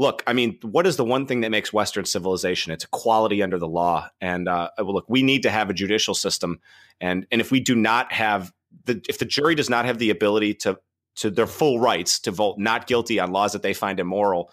[0.00, 2.72] look, I mean, what is the one thing that makes Western civilization?
[2.72, 4.08] It's equality under the law.
[4.20, 6.58] And uh, well, look, we need to have a judicial system,
[7.00, 8.50] and and if we do not have
[8.86, 10.80] the if the jury does not have the ability to
[11.16, 14.50] to their full rights to vote not guilty on laws that they find immoral,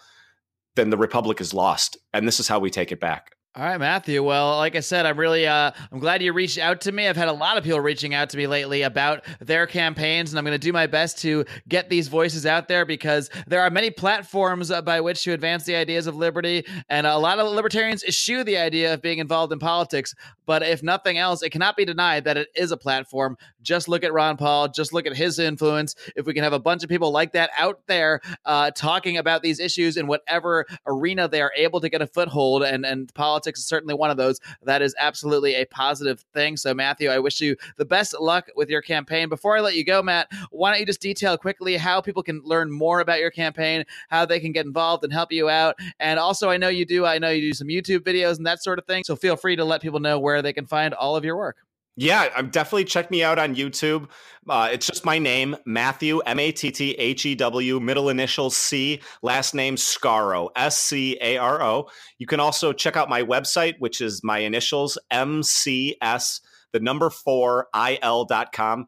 [0.76, 1.96] then the republic is lost.
[2.12, 3.34] And this is how we take it back.
[3.54, 4.22] All right, Matthew.
[4.22, 7.08] Well, like I said, I'm really uh, I'm glad you reached out to me.
[7.08, 10.38] I've had a lot of people reaching out to me lately about their campaigns, and
[10.38, 13.70] I'm going to do my best to get these voices out there because there are
[13.70, 17.50] many platforms uh, by which to advance the ideas of liberty, and a lot of
[17.50, 20.14] libertarians eschew the idea of being involved in politics.
[20.46, 23.36] But if nothing else, it cannot be denied that it is a platform.
[23.60, 24.68] Just look at Ron Paul.
[24.68, 25.94] Just look at his influence.
[26.16, 29.42] If we can have a bunch of people like that out there uh, talking about
[29.42, 33.37] these issues in whatever arena they are able to get a foothold, and and politics
[33.38, 34.40] politics is certainly one of those.
[34.62, 36.56] That is absolutely a positive thing.
[36.56, 39.28] So, Matthew, I wish you the best luck with your campaign.
[39.28, 42.40] Before I let you go, Matt, why don't you just detail quickly how people can
[42.44, 45.76] learn more about your campaign, how they can get involved and help you out?
[46.00, 48.62] And also, I know you do, I know you do some YouTube videos and that
[48.62, 49.04] sort of thing.
[49.04, 51.58] So, feel free to let people know where they can find all of your work.
[52.00, 54.08] Yeah, I'm definitely check me out on YouTube.
[54.48, 58.50] Uh, it's just my name, Matthew M A T T H E W, middle initial
[58.50, 61.88] C, last name Scaro, S C A R O.
[62.18, 66.40] You can also check out my website, which is my initials M C S,
[66.72, 68.86] the number four I L dot com.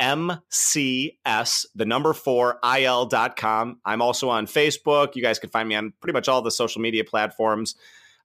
[0.00, 3.80] MCS, the number four IL.com.
[3.84, 5.16] I'm also on Facebook.
[5.16, 7.74] You guys can find me on pretty much all the social media platforms.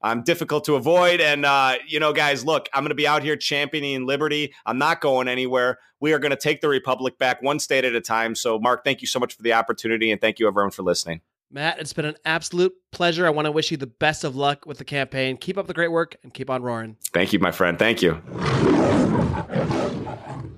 [0.03, 1.21] I'm difficult to avoid.
[1.21, 4.53] And, uh, you know, guys, look, I'm going to be out here championing liberty.
[4.65, 5.79] I'm not going anywhere.
[6.01, 8.35] We are going to take the Republic back one state at a time.
[8.35, 10.11] So, Marc, thank you so much for the opportunity.
[10.11, 11.21] And thank you, everyone, for listening.
[11.53, 13.27] Matt, it's been an absolute pleasure.
[13.27, 15.37] I want to wish you the best of luck with the campaign.
[15.37, 16.97] Keep up the great work and keep on roaring.
[17.13, 17.77] Thank you, my friend.
[17.77, 18.19] Thank you.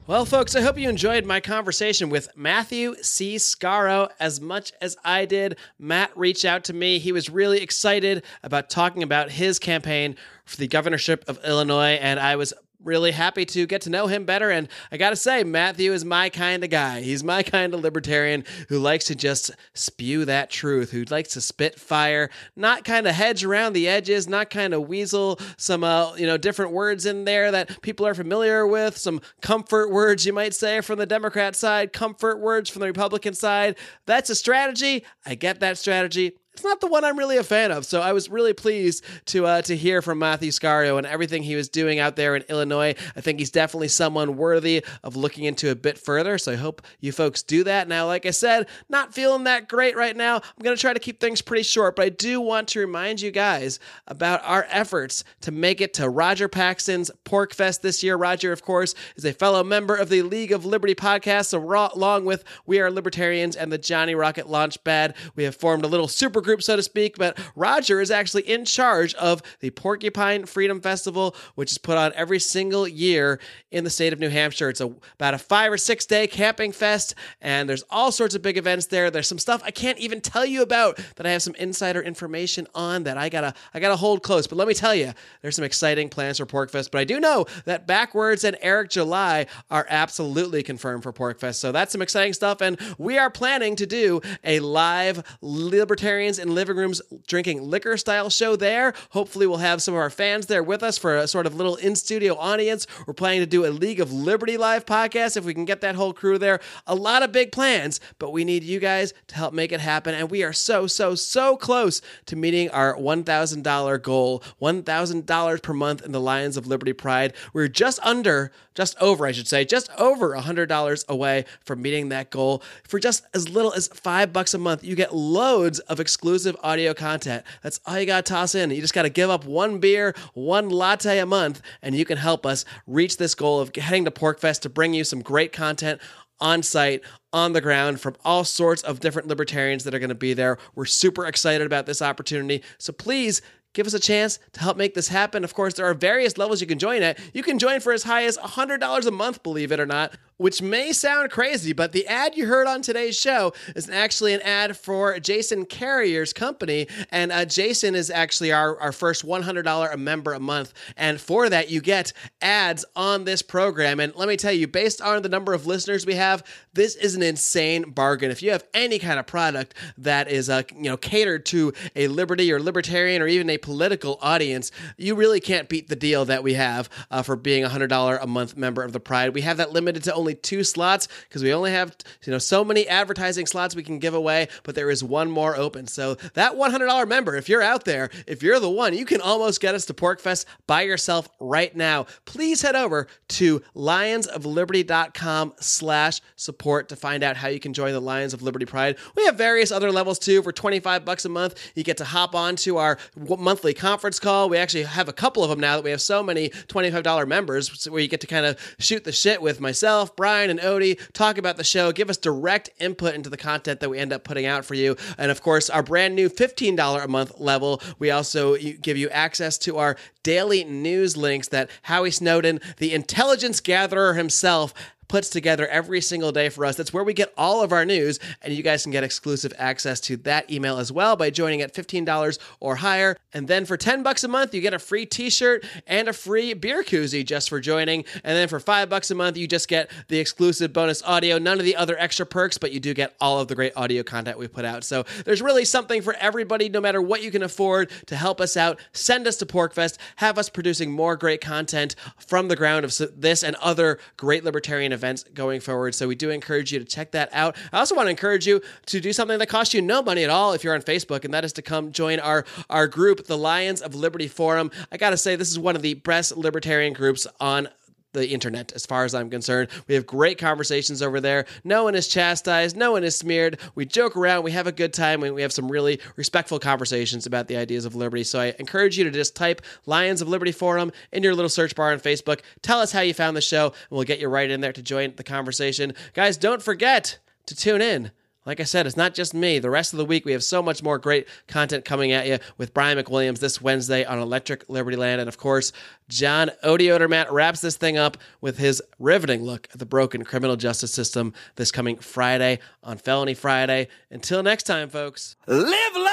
[0.08, 3.36] Well, folks, I hope you enjoyed my conversation with Matthew C.
[3.36, 5.58] Scaro as much as I did.
[5.78, 7.00] Matt reached out to me.
[7.00, 10.16] He was really excited about talking about his campaign
[10.46, 12.54] for the governorship of Illinois, and I was
[12.86, 14.50] really happy to get to know him better.
[14.50, 17.02] And I got to say, Matthew is my kind of guy.
[17.02, 21.42] He's my kind of libertarian who likes to just spew that truth, who likes to
[21.42, 26.16] spit fire, not kind of hedge around the edges, not kind of weasel some, uh,
[26.16, 30.34] you know, different words in there that people are familiar with, some comfort words, you
[30.34, 33.76] might say, from the Democrat side, comfort words from the Republican side.
[34.06, 35.04] That's a strategy.
[35.26, 37.86] I get that strategy it's not the one I'm really a fan of.
[37.86, 41.56] So I was really pleased to uh, to hear from Matthew Scaro and everything he
[41.56, 42.95] was doing out there in Illinois.
[43.16, 46.38] I think he's definitely someone worthy of looking into a bit further.
[46.38, 47.89] So I hope you folks do that.
[47.89, 50.38] Now, like I said, not feeling that great right now.
[50.38, 53.32] I'm to try to keep things pretty short, but I do want to remind you
[53.32, 58.16] guys about our efforts to make it to Roger Paxton's PorcFest this year.
[58.16, 61.60] Roger, of course, is a fellow member of the League of Liberty podcast, so
[61.93, 66.08] along with We Are Libertarians and the Johnny Rocket Launchpad, we have formed a little
[66.08, 67.18] super group, so to speak.
[67.18, 72.14] But Roger is actually in charge of the Porcupine Freedom Festival, which is put on
[72.16, 73.39] every single year
[73.72, 74.70] in the state of New Hampshire.
[74.70, 78.41] It's a, about a five or six day camping fest, and there's all sorts of
[78.41, 79.12] big events there.
[79.12, 82.68] There's some stuff I can't even tell you about that I have some insider information
[82.74, 84.48] on that I gotta I gotta hold close.
[84.48, 86.91] But let me tell you, there's some exciting plans for PorcFest.
[86.91, 91.56] But I do know that BackWordz and Eric July are absolutely confirmed for PorcFest.
[91.56, 96.54] So that's some exciting stuff, and we are planning to do a live Libertarians in
[96.56, 98.94] living rooms drinking liquor style show there.
[99.12, 101.76] Hopefully, we'll have some of our fans there with us for a sort of little
[101.76, 102.88] in studio audience.
[103.06, 105.96] We're planning to do a League of Liberty live podcast if we can get that
[105.96, 106.60] whole crew there.
[106.88, 110.16] A lot of big plans, but we need you guys to help make it happen.
[110.16, 116.04] And we are so, so, so close to meeting our $1,000 goal $1,000 per month
[116.04, 117.34] in the Lions of Liberty Pride.
[117.54, 122.30] We're just under, just over, I should say, just over $100 away from meeting that
[122.30, 122.64] goal.
[122.88, 126.25] For just as little as five bucks a month, you get loads of exclusive
[126.64, 127.44] audio content.
[127.62, 128.72] That's all you got to toss in.
[128.72, 132.18] You just got to give up one beer, one latte a month, and you can
[132.18, 136.02] help us reach this goal of heading to PorcFest to bring you some great content
[136.40, 137.02] on site,
[137.32, 140.58] on the ground from all sorts of different libertarians that are going to be there.
[140.76, 142.64] We're super excited about this opportunity.
[142.78, 143.42] So please
[143.74, 145.44] give us a chance to help make this happen.
[145.44, 147.20] Of course, there are various levels you can join at.
[147.34, 150.62] You can join for as high as $100 a month, believe it or not, which
[150.62, 154.76] may sound crazy, but the ad you heard on today's show is actually an ad
[154.78, 156.88] for Jason Carrier's company.
[157.10, 160.74] And uh, Jason is actually our, our first $100 a member a month.
[160.98, 164.00] And for that, you get ads on this program.
[164.00, 167.16] And let me tell you, based on the number of listeners we have, this is
[167.16, 168.32] an insane bargain.
[168.32, 172.08] If you have any kind of product that is uh, you know catered to a
[172.08, 176.44] liberty or libertarian or even a political audience, you really can't beat the deal that
[176.44, 179.34] we have uh, for being a $100 a month member of the Pride.
[179.34, 181.96] We have that limited to only two slots because we only have
[182.26, 185.56] you know so many advertising slots we can give away, but there is one more
[185.56, 185.88] open.
[185.88, 189.62] So that $100 member, if you're out there, if you're the one, you can almost
[189.62, 192.06] get us to PorcFest by yourself right now.
[192.26, 198.02] Please head over to lionsofliberty.com slash support to find out how you can join the
[198.02, 198.98] Lions of Liberty Pride.
[199.16, 200.42] We have various other levels too.
[200.42, 202.98] For 25 bucks a month, you get to hop on to our
[203.38, 204.50] monthly conference call.
[204.50, 207.86] We actually have a couple of them now that we have so many $25 members
[207.90, 211.38] where you get to kind of shoot the shit with myself, Brian, and Odie, talk
[211.38, 214.45] about the show, give us direct input into the content that we end up putting
[214.45, 214.95] out for you.
[215.18, 219.57] And of course, our brand new $15 a month level, we also give you access
[219.59, 224.74] to our daily news links that Howie Snowden, the intelligence gatherer himself,
[225.08, 226.76] puts together every single day for us.
[226.76, 230.00] That's where we get all of our news, and you guys can get exclusive access
[230.02, 233.16] to that email as well by joining at $15 or higher.
[233.32, 236.56] And then for 10 bucks a month, you get a free t-shirt and a free
[236.56, 238.04] beer koozie just for joining.
[238.24, 241.60] And then for 5 bucks a month, you just get the exclusive bonus audio, none
[241.60, 244.40] of the other extra perks, but you do get all of the great audio content
[244.40, 244.84] we put out.
[244.84, 248.58] So there's really something for everybody no matter what you can afford to help us
[248.58, 248.80] out.
[248.92, 253.43] Send us to PorcFest, have us producing more great content from the ground of this
[253.43, 255.95] and other great libertarian events going forward.
[255.95, 257.55] So we do encourage you to check that out.
[257.72, 260.30] I also want to encourage you to do something that costs you no money at
[260.30, 263.38] all if you're on Facebook, and that is to come join our our group, the
[263.38, 264.72] Lions of Liberty Forum.
[264.91, 267.68] I got to say, this is one of the best libertarian groups on
[268.16, 269.70] the internet as far as I'm concerned.
[269.88, 271.45] We have great conversations over there.
[271.63, 273.59] No one is chastised, no one is smeared.
[273.76, 277.26] We joke around, we have a good time, and we have some really respectful conversations
[277.26, 278.24] about the ideas of liberty.
[278.24, 281.76] So I encourage you to just type Lions of Liberty Forum in your little search
[281.76, 282.41] bar on Facebook.
[282.61, 284.82] Tell us how you found the show, and we'll get you right in there to
[284.82, 285.93] join the conversation.
[286.13, 288.11] Guys, don't forget to tune in
[288.46, 289.60] like I said, it's not just me.
[289.60, 292.38] The rest of the week, we have so much more great content coming at you
[292.58, 295.20] with Brian McWilliams this Wednesday on Electric Liberty Land.
[295.22, 295.72] And of course,
[296.10, 300.56] John Odie Odermatt wraps this thing up with his riveting look at the broken criminal
[300.56, 303.88] justice system this coming Friday on Felony Friday.
[304.12, 305.36] Until next time, folks.
[305.48, 306.06] Live long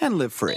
[0.00, 0.56] and live free.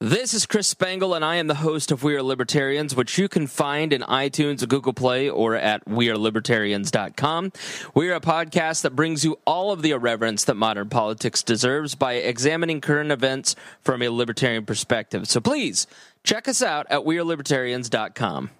[0.00, 3.30] This is Chris Spangle, and I am the host of We Are Libertarians, which you
[3.30, 7.52] can find in iTunes, Google Play, or at WeAreLibertarians.com.
[7.94, 11.94] We are a podcast that brings you all of the irreverence that modern politics deserves
[11.94, 15.28] by examining current events from a libertarian perspective.
[15.28, 15.86] So please
[16.24, 18.50] check us out at WeAreLibertarians.com.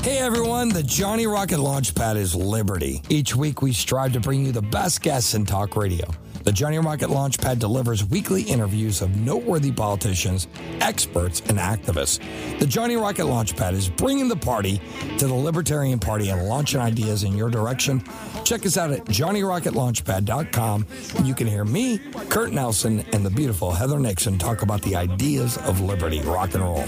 [0.00, 3.02] Hey everyone, the Johnny Rocket Launchpad is Liberty.
[3.08, 6.06] Each week we strive to bring you the best guests in talk radio.
[6.44, 10.48] The Johnny Rocket Launchpad delivers weekly interviews of noteworthy politicians,
[10.80, 12.18] experts, and activists.
[12.58, 14.80] The Johnny Rocket Launchpad is bringing the party
[15.18, 18.02] to the Libertarian Party and launching ideas in your direction.
[18.44, 20.86] Check us out at johnnyrocketlaunchpad.com
[21.16, 24.96] and you can hear me, Kurt Nelson, and the beautiful Heather Nixon talk about the
[24.96, 26.84] ideas of liberty, rock and roll.